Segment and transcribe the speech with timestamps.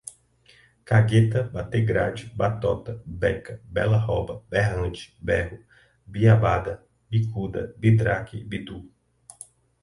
[0.89, 5.59] cagueta, bater grade, batota, beca, bela roba, berrante, berro,
[6.07, 6.75] biabada,
[7.11, 8.81] bicuda, bidraque, bidú